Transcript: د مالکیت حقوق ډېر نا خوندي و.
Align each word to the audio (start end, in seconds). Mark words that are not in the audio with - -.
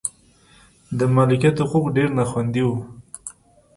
د 0.97 0.99
مالکیت 1.15 1.55
حقوق 1.63 1.85
ډېر 1.95 2.09
نا 2.17 2.23
خوندي 2.29 2.63
و. 2.67 2.71